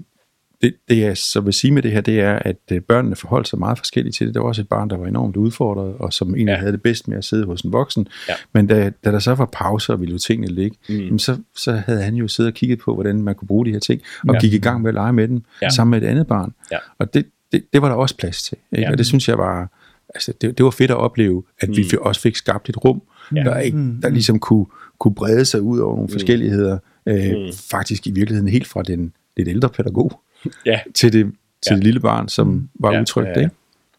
[0.62, 3.48] det, det, jeg så vil sige med det her, det er, at øh, børnene forholdt
[3.48, 4.34] sig meget forskelligt til det.
[4.34, 6.58] Der var også et barn, der var enormt udfordret, og som egentlig ja.
[6.58, 8.08] Havde det bedst med at sidde hos en voksen.
[8.28, 8.34] Ja.
[8.54, 10.94] Men da, da der så var pauser og ville jo tingene ligge, mm.
[10.96, 13.72] jamen, så, så havde han jo siddet og kigget på, hvordan man kunne bruge de
[13.72, 14.40] her ting, og ja.
[14.40, 15.68] Gik i gang med at lege med dem, ja.
[15.68, 16.54] Sammen med et andet barn.
[16.72, 16.78] Ja.
[16.98, 18.58] Og det, det, det var der også plads til.
[18.72, 18.82] Ikke?
[18.82, 18.92] Ja.
[18.92, 19.80] Og det synes jeg var...
[20.14, 21.76] Altså, det, det var fedt at opleve, at mm.
[21.76, 23.02] vi fik, også fik skabt et rum,
[23.34, 23.36] ja.
[23.36, 23.44] Ja.
[23.44, 24.66] der, ikke, der ligesom kunne,
[24.98, 26.12] kunne brede sig ud over nogle mm.
[26.12, 26.78] forskelligheder.
[27.06, 27.52] Øh, mm.
[27.70, 30.20] Faktisk i virkeligheden helt fra den lidt ældre pædagog
[30.66, 31.74] Ja, til det, til Ja.
[31.76, 33.28] det lille barn, som var Ja, utrygt.
[33.28, 33.40] ja, ja.
[33.40, 33.54] Ikke?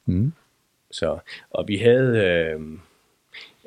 [0.05, 0.33] Mm.
[0.91, 1.17] så,
[1.49, 2.61] og vi havde, øh,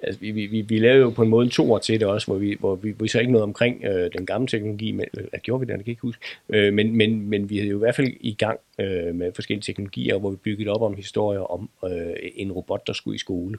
[0.02, 2.26] altså vi, vi, vi, vi lavede jo på en måde en toer til det også,
[2.26, 5.38] hvor vi, hvor vi, vi så ikke noget omkring øh, den gamle teknologi, men, eller
[5.38, 7.78] gjorde vi det, jeg kan ikke huske, øh, men, men, men vi havde jo i
[7.78, 11.70] hvert fald i gang øh, med forskellige teknologier, hvor vi byggede op om historier om
[11.84, 13.58] øh, en robot, der skulle i skole.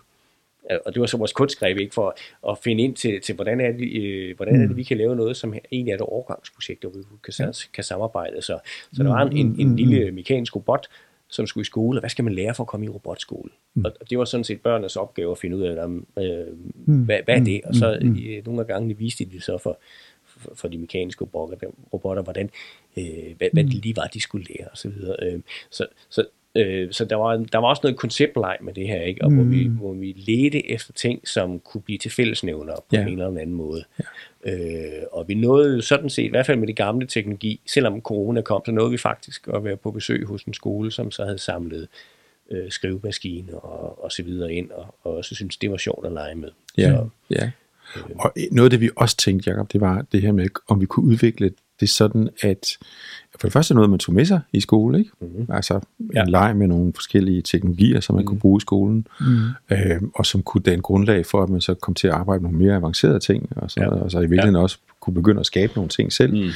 [0.72, 2.18] Øh, Og det var så vores kunstgreb, ikke for
[2.50, 5.16] at finde ind til, til hvordan, er det, øh, hvordan er det, vi kan lave
[5.16, 8.42] noget, som egentlig er et overgangsprojekt, hvor vi kan, kan samarbejde.
[8.42, 8.60] Så,
[8.94, 10.88] så der var en, en, en lille mekanisk robot,
[11.32, 13.50] som skulle i skole, og hvad skal man lære for at komme i robotskole?
[13.74, 13.86] Mm.
[13.86, 16.46] Og det var sådan set børnenes opgave at finde ud af, om, øh,
[16.86, 17.62] hvad, hvad er det?
[17.64, 19.80] Og så øh, nogle af gangene viste de så for,
[20.26, 22.50] for, for de mekaniske robotter, robotter hvordan,
[22.98, 23.04] øh,
[23.38, 24.92] hvad, hvad det lige var, de skulle lære osv.
[25.22, 26.26] Øh, så, så,
[26.56, 29.24] øh, så der var, der var også noget konceptleg med det her, ikke?
[29.24, 33.02] Og hvor, vi, hvor vi ledte efter ting, som kunne blive til fællesnævner på Ja.
[33.02, 33.84] en eller anden måde.
[34.46, 34.52] Ja.
[34.54, 38.02] Øh, og vi nåede jo sådan set, i hvert fald med det gamle teknologi, selvom
[38.02, 41.24] corona kom, så nåede vi faktisk at være på besøg hos en skole, som så
[41.26, 41.88] havde samlet
[42.52, 46.12] øh, skrivemaskiner og, og så videre ind, og, og også synes det var sjovt at
[46.12, 46.50] lege med.
[46.78, 47.52] Ja, Så, ja.
[48.20, 50.86] Og noget af det, vi også tænkte, Jacob, det var det her med, om vi
[50.86, 52.78] kunne udvikle det sådan, at
[53.40, 55.12] for det første noget, man tog med sig i skole, ikke?
[55.22, 55.46] Mm-hmm.
[55.50, 56.24] Altså en ja.
[56.24, 58.28] Leg med nogle forskellige teknologier, som man mm.
[58.28, 59.38] kunne bruge i skolen, mm.
[59.72, 62.52] øh, og som kunne danne grundlag for, at man så kom til at arbejde med
[62.52, 63.88] nogle mere avancerede ting, og så, ja.
[63.88, 64.62] Og så i virkeligheden ja.
[64.62, 66.34] også kunne begynde at skabe nogle ting selv.
[66.34, 66.50] Mm.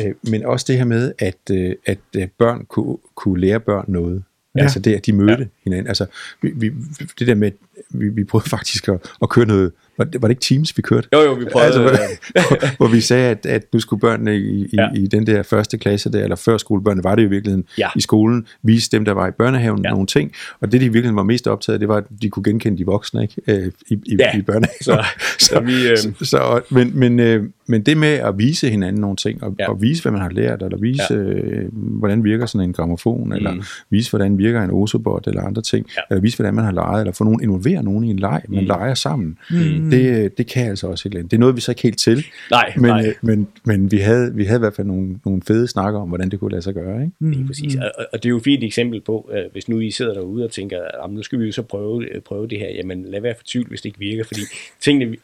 [0.00, 3.84] Øh, men også det her med, at, øh, at øh, børn kunne, kunne lære børn
[3.88, 4.22] noget.
[4.56, 4.62] Ja.
[4.62, 5.46] Altså det, at de mødte ja.
[5.64, 5.86] hinanden.
[5.86, 6.06] Altså
[6.42, 6.72] vi, vi,
[7.18, 7.50] det der med,
[7.90, 10.82] vi, vi prøvede faktisk at, at køre noget, var det, var det ikke Teams, vi
[10.82, 11.08] kørte?
[11.12, 11.66] Jo, jo, vi prøvede...
[11.66, 14.88] Altså, hvor, hvor vi sagde, at, at nu skulle børnene i, i, ja.
[14.94, 17.88] I den der første klasse der, eller før skolebørnene var det jo i virkeligheden, Ja.
[17.96, 19.90] i skolen, vise dem, der var i børnehaven, ja.
[19.90, 20.32] Nogle ting.
[20.60, 22.78] Og det, de i virkeligheden var mest optaget af, det var, at de kunne genkende
[22.78, 23.34] de voksne ikke?
[23.48, 24.38] Øh, i, i, Ja.
[24.38, 24.82] i børnehaven.
[24.82, 25.04] Så-
[25.46, 29.16] så vi, øh, så, så, men, men, øh, men det med at vise hinanden nogle
[29.16, 29.70] ting, og, ja.
[29.70, 31.14] Og vise, hvad man har lært, eller vise, ja.
[31.16, 33.32] øh, hvordan virker sådan en gramofon, mm.
[33.32, 36.00] eller vise, hvordan virker en osobot, eller andre ting, ja.
[36.10, 37.40] Eller vise, hvordan man har leget, eller få nogen,
[37.72, 38.66] involvere nogen i en leg, man Mm.
[38.66, 39.38] leger sammen.
[39.50, 39.90] Mm.
[39.90, 41.30] Det, det kan altså også et eller andet.
[41.30, 43.06] Det er noget, vi så ikke helt til, Nej, men, nej.
[43.06, 46.08] øh, men, men vi, havde, vi havde i hvert fald nogle, nogle fede snakker om,
[46.08, 47.00] hvordan det kunne lade sig gøre.
[47.04, 47.12] Ikke?
[47.20, 47.74] Lige præcis.
[47.76, 50.44] Og, og- det er jo et fint eksempel på, øh, hvis nu I sidder derude
[50.44, 53.20] og tænker, at nu skal vi jo så prøve, øh, prøve det her, jamen lad
[53.20, 54.40] være for tvivl, hvis det ikke virker, fordi
[54.80, 55.18] tingene, vi-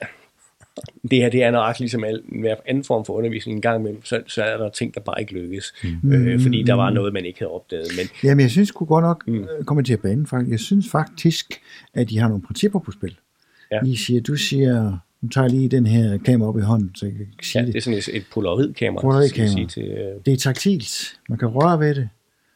[1.10, 4.04] det her det er nok ligesom al, hver anden form for undervisning en gang imellem,
[4.04, 6.12] så, så er der ting, der bare ikke lykkes, mm.
[6.12, 7.86] øh, fordi der var noget, man ikke havde opdaget.
[7.96, 9.46] Men Jamen, jeg synes sgu godt nok, mm.
[9.66, 10.50] kommer til at banen faktisk.
[10.50, 11.60] Jeg synes faktisk,
[11.94, 13.16] at de har nogle principper på spil.
[13.72, 13.78] Ja.
[13.84, 17.06] I siger, du siger, nu tager jeg lige den her kamera op i hånden, så
[17.06, 17.74] jeg kan sige ja, det.
[17.74, 19.52] det er sådan et, et polaroidkamera, Polaroidkamera.
[19.52, 21.20] sige til, øh, Det er taktilt.
[21.28, 22.08] Man kan røre ved det.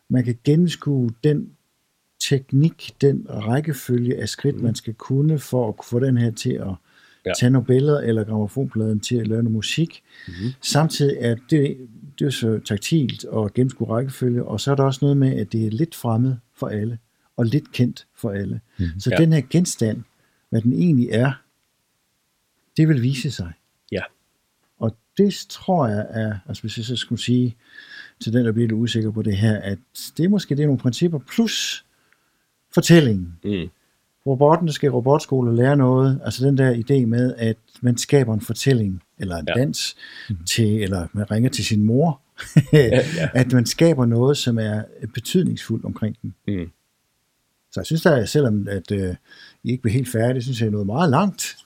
[0.09, 1.51] Man kan gennemskue den
[2.29, 4.63] teknik, den rækkefølge af skridt, mm.
[4.63, 6.75] man skal kunne for at få den her til at
[7.27, 7.33] ja.
[7.39, 10.03] Tage nogle billeder eller gramofonpladen til at lave noget musik.
[10.29, 10.51] Mm-hmm.
[10.61, 11.77] Samtidig er det,
[12.19, 15.53] det er så taktilt og gennemskue rækkefølge, og så er der også noget med, at
[15.53, 16.99] det er lidt fremmed for alle,
[17.37, 18.61] og lidt kendt for alle.
[18.79, 19.01] Mm-hmm.
[19.01, 19.11] Så.
[19.11, 19.17] Ja.
[19.17, 20.03] den her genstand,
[20.51, 21.33] hvad den egentlig er,
[22.77, 23.53] det vil vise sig.
[23.93, 24.03] ja,
[24.79, 27.57] Og det tror jeg er, altså hvis jeg så skulle sige
[28.21, 29.79] til den, der bliver lidt usikker på det her, at
[30.17, 31.85] det er måske det er nogle principper, plus
[32.75, 33.39] fortællingen.
[33.45, 33.71] mm,
[34.27, 38.35] Robotten, der skal i robotskole lære noget, altså den der idé med, at man skaber
[38.35, 39.61] en fortælling, eller en ja.
[39.61, 39.97] Dans,
[40.47, 42.21] til, eller man ringer til sin mor,
[42.73, 43.01] ja.
[43.41, 44.83] at man skaber noget, som er
[45.15, 46.35] betydningsfuldt omkring den.
[46.47, 46.71] mm.
[47.73, 49.15] Så jeg synes da, selvom at, øh,
[49.65, 51.57] I ikke blev helt færdige, synes jeg er noget meget langt.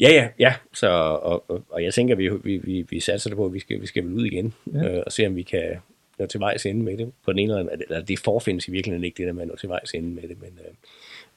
[0.00, 0.54] Ja, ja, ja.
[0.72, 3.58] Så, og, og, og jeg tænker, vi, vi, vi, vi satser det på, at vi
[3.58, 4.96] skal, vi skal vel ud igen, ja.
[4.96, 5.76] øh, og se om vi kan
[6.18, 7.12] nå til vejs ende med det.
[7.24, 9.48] På den ene eller anden, eller det forfindes i virkeligheden ikke, det der med at
[9.48, 10.74] nå til vejs ende med det, men øh,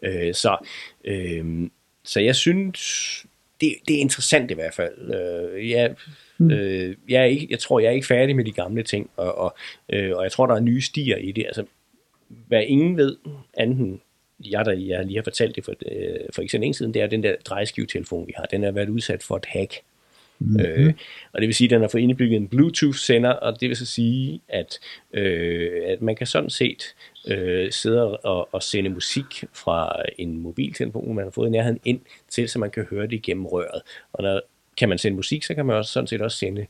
[0.01, 0.57] øh, så,
[1.03, 1.69] øh,
[2.03, 3.25] så jeg synes,
[3.61, 5.13] det, det er interessant i hvert fald.
[5.13, 5.87] Øh, ja,
[6.39, 9.37] øh, jeg, er ikke, jeg tror, jeg er ikke færdig med de gamle ting, og,
[9.37, 9.55] og,
[9.89, 11.45] øh, og jeg tror, der er nye stier i det.
[11.45, 11.65] Altså,
[12.27, 13.17] hvad ingen ved,
[13.57, 14.01] anden
[14.39, 17.01] jeg, der jeg lige har fortalt det for, øh, for ikke så længe siden, det
[17.01, 18.45] er den der drejeskivetelefon, vi har.
[18.45, 19.73] Den har været udsat for et hack.
[20.39, 20.59] Mm-hmm.
[20.59, 20.93] Øh,
[21.33, 23.85] og det vil sige, at den har fået indbygget en Bluetooth-sender, og det vil så
[23.85, 24.79] sige, at,
[25.13, 26.95] øh, at man kan sådan set
[27.27, 31.99] øh, sidde og, og sende musik fra en mobiltelefon, man har fået i nærheden ind
[32.29, 33.81] til, så man kan høre det igennem røret.
[34.13, 34.41] Og når
[34.77, 36.65] kan man sende musik, så kan man også sådan set også sende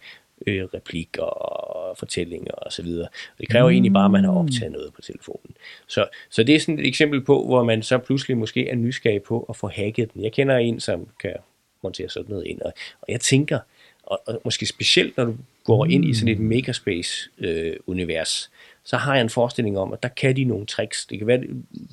[0.48, 3.08] øh, replikker og fortællinger og så videre.
[3.08, 3.72] Og det kræver mm.
[3.72, 5.56] egentlig bare, at man har optaget noget på telefonen.
[5.88, 9.24] Så, så det er sådan et eksempel på, hvor man så pludselig måske er nysgerrig
[9.24, 10.24] på at få hacket den.
[10.24, 11.34] Jeg kender en, som kan
[11.86, 13.60] montere sådan noget ind, og, og jeg tænker,
[14.04, 19.14] og, og måske specielt når du går ind i sådan et megaspace-univers, øh, så har
[19.14, 21.06] jeg en forestilling om, at der kan de nogle tricks.
[21.06, 21.44] Det kan være,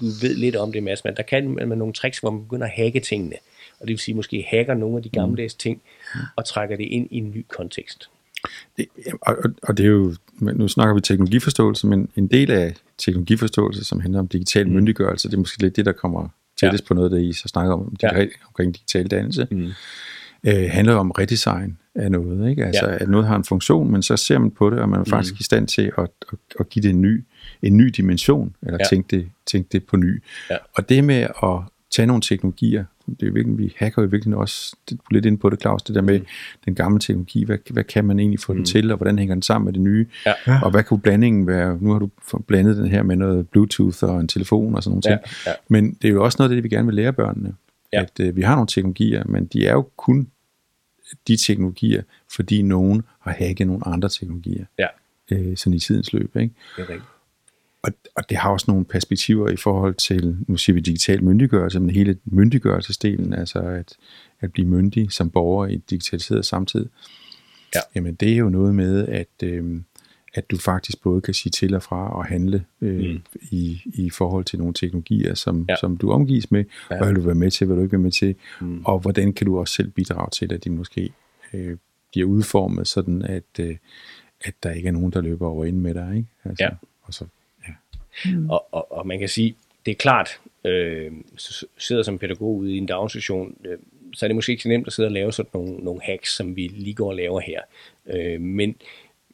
[0.00, 2.66] du ved lidt om det, Mads, men der kan man nogle tricks, hvor man begynder
[2.66, 3.36] at hacke tingene.
[3.80, 5.82] Og det vil sige, måske hacker nogle af de gammeldags ting,
[6.36, 8.10] og trækker det ind i en ny kontekst.
[8.76, 8.86] Det,
[9.20, 14.00] og, og det er jo, nu snakker vi teknologiforståelse, men en del af teknologiforståelse, som
[14.00, 14.72] handler om digital mm.
[14.72, 16.28] myndiggørelse, det er måske lidt det, der kommer
[16.62, 16.88] tættest ja.
[16.88, 18.26] på noget, der I så snakker om, ja.
[18.48, 19.70] omkring digital dannelse, mm.
[20.44, 22.50] øh, handler om redesign af noget.
[22.50, 22.64] Ikke?
[22.64, 22.96] Altså, ja.
[23.00, 25.34] at noget har en funktion, men så ser man på det, og man er faktisk
[25.34, 25.38] mm.
[25.40, 27.24] i stand til at, at, at give det en ny,
[27.62, 28.84] en ny dimension, eller ja.
[28.88, 30.22] tænke, det, tænke det på ny.
[30.50, 30.56] Ja.
[30.74, 32.84] Og det med at tage nogle teknologier,
[33.20, 35.94] det er virkelig, vi hacker jo virkelig også det, lidt ind på det, Claus, det
[35.94, 36.26] der med mm.
[36.64, 38.58] den gamle teknologi, hvad, hvad kan man egentlig få mm.
[38.58, 40.60] den til, og hvordan hænger den sammen med det nye, ja.
[40.62, 42.10] og hvad kunne blandingen være, nu har du
[42.46, 45.50] blandet den her med noget Bluetooth og en telefon og sådan nogle ting, ja.
[45.50, 45.56] Ja.
[45.68, 47.54] men det er jo også noget af det, vi gerne vil lære børnene,
[47.92, 48.02] ja.
[48.02, 50.28] at øh, vi har nogle teknologier, men de er jo kun
[51.28, 54.86] de teknologier, fordi nogen har hacket nogle andre teknologier, ja.
[55.32, 56.54] øh, sådan i tidens løb, ikke?
[56.76, 57.11] Det er rigtigt.
[57.82, 61.80] Og, og det har også nogle perspektiver i forhold til, nu siger vi digital myndiggørelse,
[61.80, 63.96] men hele myndiggørelsesdelen, altså at,
[64.40, 66.88] at blive myndig som borger i et digitaliseret samtid.
[67.74, 67.80] Ja.
[67.94, 69.80] Jamen det er jo noget med, at, øh,
[70.34, 73.20] at du faktisk både kan sige til og fra og handle øh, mm.
[73.50, 75.76] i, i forhold til nogle teknologier, som, ja.
[75.76, 76.64] som du omgives med.
[76.90, 76.96] Ja.
[76.96, 78.84] Hvad vil du være med til, hvad du ikke være med til, mm.
[78.84, 81.12] og hvordan kan du også selv bidrage til, at de måske
[81.52, 81.76] øh,
[82.12, 83.76] bliver udformet sådan, at, øh,
[84.40, 86.16] at der ikke er nogen, der løber over ind med dig.
[86.16, 86.28] Ikke?
[86.44, 86.70] Altså, ja.
[87.02, 87.24] Og så
[88.24, 88.50] Mm.
[88.50, 89.54] Og, og, og man kan sige,
[89.86, 91.12] det er klart, øh,
[91.78, 93.78] sidder som pædagog ude i en daginstitution, øh,
[94.14, 96.36] så er det måske ikke så nemt at sidde og lave sådan nogle, nogle hacks,
[96.36, 97.60] som vi lige går og laver her.
[98.06, 98.76] Øh, men,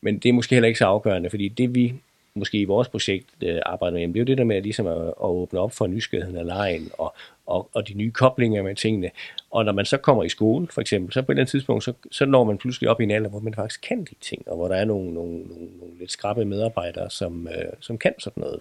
[0.00, 1.94] men det er måske heller ikke så afgørende, fordi det vi
[2.38, 5.07] måske i vores projekt øh, arbejder med, det er jo det der med ligesom at,
[5.07, 7.14] at åbne op for nysgerrigheden af lejen og,
[7.46, 9.11] og, og de nye koblinger med tingene.
[9.51, 11.85] Og når man så kommer i skole, for eksempel, så på et eller andet tidspunkt,
[11.85, 14.48] så, så når man pludselig op i en alder, hvor man faktisk kan de ting,
[14.48, 18.14] og hvor der er nogle, nogle, nogle, nogle lidt skrappe medarbejdere, som, øh, som kan
[18.18, 18.61] sådan noget.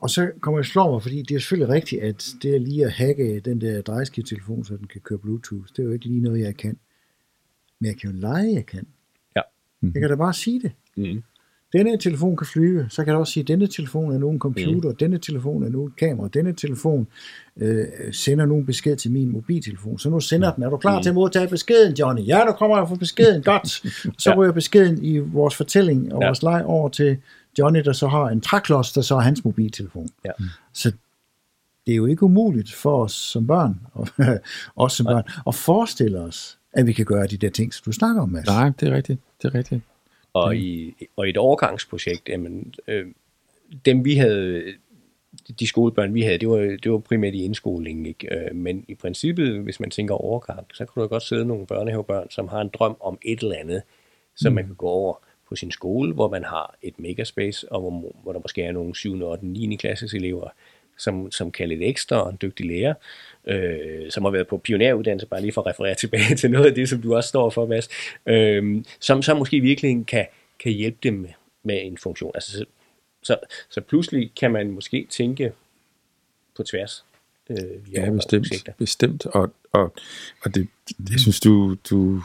[0.00, 2.84] Og så kommer jeg slå mig, fordi det er selvfølgelig rigtigt, at det er lige
[2.84, 6.20] at hacke den der drejeskivetelefon, så den kan køre Bluetooth, det er jo ikke lige
[6.20, 6.78] noget, jeg kan.
[7.78, 8.86] Men jeg kan jo lege, jeg kan.
[9.36, 9.40] Ja.
[9.80, 9.94] Mm-hmm.
[9.94, 10.72] Jeg kan da bare sige det.
[10.96, 11.22] Mm.
[11.72, 14.38] Denne telefon kan flyve, så kan jeg også sige, at denne telefon er nu en
[14.38, 14.96] computer, mm.
[14.96, 17.06] denne telefon er nu et kamera, denne telefon
[17.56, 19.98] øh, sender nu en besked til min mobiltelefon.
[19.98, 21.02] Så nu sender den, er du klar mm.
[21.02, 22.26] til at modtage beskeden, Johnny?
[22.26, 23.68] Ja, der kommer jeg for beskeden, godt.
[24.22, 24.36] Så ja.
[24.36, 26.26] ryger beskeden i vores fortælling og ja.
[26.26, 27.16] vores leg over til
[27.58, 30.08] Johnny, der så har en træklods, der så er hans mobiltelefon.
[30.24, 30.30] Ja.
[30.72, 30.92] Så
[31.86, 34.08] det er jo ikke umuligt for os som børn, og
[34.84, 37.92] os som børn, at forestille os, at vi kan gøre de der ting, som du
[37.92, 38.46] snakker om, Mads.
[38.46, 39.20] Nej, det er rigtigt.
[39.42, 39.82] Det er rigtigt.
[40.32, 43.06] Og, i, og i et overgangsprojekt, jamen, øh,
[43.84, 44.64] dem vi havde,
[45.60, 48.34] de skolebørn vi havde, det var, det var primært i indskolingen, ikke?
[48.34, 52.30] Øh, men i princippet, hvis man tænker overgang, så kan du godt sidde nogle børnehavebørn,
[52.30, 53.82] som har en drøm om et eller andet,
[54.36, 54.54] som mm.
[54.54, 55.14] man kan gå over
[55.48, 58.94] på sin skole, hvor man har et megaspace, og hvor, hvor der måske er nogle
[58.94, 59.22] 7.
[59.22, 59.46] 8.
[59.46, 59.76] 9.
[59.76, 60.48] klasses elever,
[61.00, 62.94] som, som kan lidt ekstra, og en dygtig lærer,
[63.46, 66.74] øh, som har været på pioneruddannelse, bare lige for at referere tilbage til noget af
[66.74, 67.88] det, som du også står for, Mads,
[68.26, 70.26] øh, som så måske virkelig kan,
[70.60, 71.30] kan hjælpe dem med,
[71.62, 72.30] med en funktion.
[72.34, 72.64] Altså, så,
[73.22, 73.36] så,
[73.70, 75.52] så pludselig kan man måske tænke
[76.56, 77.04] på tværs.
[77.50, 78.46] Øh, ja, bestemt,
[78.78, 79.26] bestemt.
[79.26, 79.94] Og, og,
[80.44, 82.22] og det, det, jeg synes du, du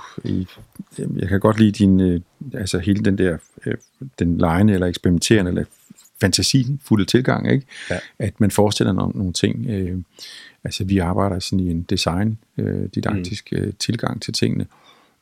[0.97, 2.21] jeg kan godt lide din, øh,
[2.53, 3.77] altså hele den der, øh,
[4.19, 5.65] den lejende eller eksperimenterende eller
[6.21, 7.65] fantasifulde tilgang, ikke?
[7.89, 7.97] Ja.
[8.19, 9.65] At man forestiller nogle, nogle ting.
[9.69, 9.97] Øh,
[10.63, 13.57] altså vi arbejder sådan i en design, øh, didaktisk mm.
[13.57, 14.65] øh, tilgang til tingene.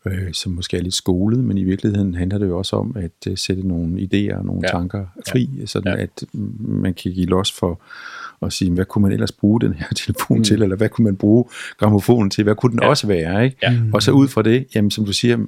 [0.06, 3.28] øh, som måske er lidt skolet, men i virkeligheden handler det jo også om at
[3.28, 4.68] øh, sætte nogle idéer og nogle Ja.
[4.72, 5.66] tanker fri, ja.
[5.66, 6.02] sådan Ja.
[6.04, 6.24] at
[6.60, 7.82] man kan give los for
[8.41, 10.43] at sige, hvad kunne man ellers bruge den her telefon mm.
[10.43, 11.46] til, eller hvad kunne man bruge
[11.78, 12.88] gramofonen til, hvad kunne den Ja.
[12.88, 13.58] også være, ikke?
[13.63, 13.78] Ja.
[13.93, 15.48] Og så ud fra det, jamen som du siger, mm,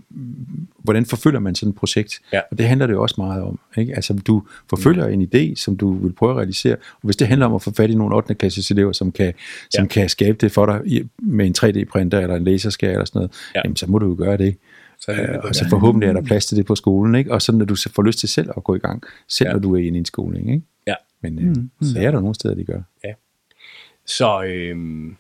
[0.84, 2.20] hvordan forfølger man sådan et projekt?
[2.34, 2.40] Ja.
[2.52, 3.96] Og det handler det jo også meget om, ikke?
[3.96, 7.46] Altså du forfølger en idé, som du vil prøve at realisere, og hvis det handler
[7.46, 8.34] om at få fat i nogle 8.
[8.36, 9.34] klasses elever, som kan,
[9.74, 9.88] som Ja.
[9.88, 10.82] kan skabe det for dig
[11.24, 13.60] med en 3D-printer eller en laserskær eller sådan noget, Ja.
[13.60, 13.62] ja.
[13.66, 14.56] jamen så må du jo gøre det.
[15.00, 17.32] Så Øh, og så forhåbentlig er der plads til det på skolen, ikke?
[17.34, 19.54] Og sådan at du så får lyst til selv at gå i gang, selv Ja.
[19.54, 20.66] når du er i en indskoling, ikke?
[21.26, 21.30] Ja.
[21.30, 21.70] Men øh, mm.
[21.82, 22.82] så er der nogle steder, de gør.
[24.06, 25.16] Så øhm,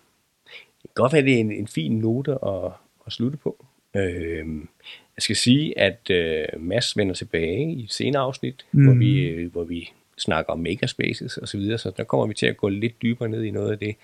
[0.81, 2.71] det kan godt være, det er en, en fin note at,
[3.07, 3.65] at slutte på.
[3.95, 4.69] Øhm,
[5.17, 8.85] jeg skal sige, at øh, Mads vender tilbage i et senere afsnit, mm.
[8.85, 12.33] hvor, vi, øh, hvor vi snakker om makerspaces og så videre, så der kommer vi
[12.33, 13.95] til at gå lidt dybere ned i noget af det,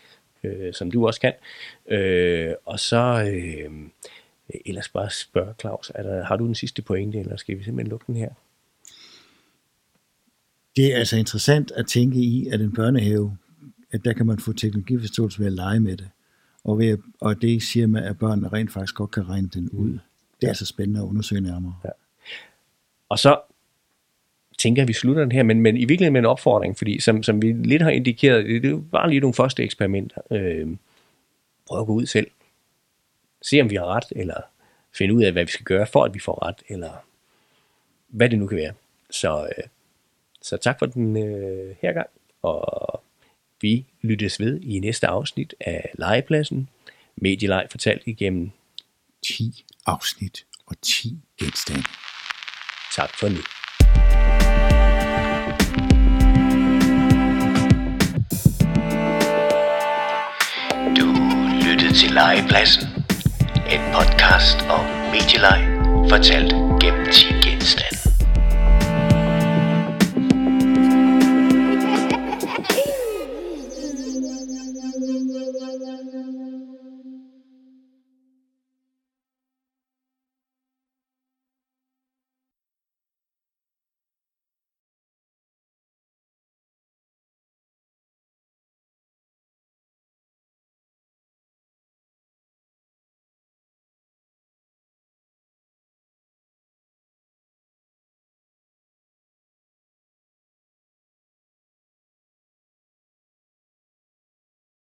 [0.44, 1.34] øh, som du også kan.
[1.88, 3.72] Øh, og så øh,
[4.66, 7.90] ellers bare spørge Claus, er der, har du den sidste pointe, eller skal vi simpelthen
[7.90, 8.30] lukke den her?
[10.76, 13.38] Det er altså interessant at tænke i, at en børnehave,
[13.92, 16.10] at der kan man få teknologiforståelse ved at lege med det.
[16.64, 19.70] Og, ved at, og det siger med, at børnene rent faktisk godt kan regne den
[19.70, 20.00] ud.
[20.42, 21.76] Det er så spændende at undersøge nærmere.
[21.84, 21.90] Ja.
[23.10, 23.40] Og så
[24.58, 27.24] tænker at vi slutter den her, men, men i virkeligheden med en opfordring, fordi som,
[27.24, 30.22] som vi lidt har indikeret, det er jo bare lige nogle første eksperimenter.
[30.32, 30.68] Øh,
[31.68, 32.28] prøv at gå ud selv.
[33.42, 34.42] Se om vi har ret, eller
[34.98, 36.92] finde ud af, hvad vi skal gøre, for at vi får ret, eller
[38.08, 38.74] hvad det nu kan være.
[39.10, 39.64] Så, øh,
[40.42, 42.10] så tak for den øh, her gang,
[42.42, 43.04] og
[43.62, 46.70] vi lyttes ved i næste afsnit af Legepladsen.
[47.16, 48.52] Medielej fortalt igennem.
[49.26, 51.84] 10 afsnit og 10 genstande.
[52.96, 53.42] Tak for nu.
[61.00, 61.08] Du
[61.66, 62.88] lyttede til Legepladsen.
[63.74, 65.60] En podcast om medieleg,
[66.10, 67.41] fortalt gennem 10